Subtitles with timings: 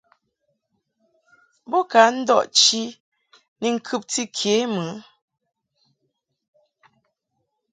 [1.69, 2.81] Bo ka ndɔʼ chi
[3.61, 4.85] ni ŋkɨbti ke mɨ.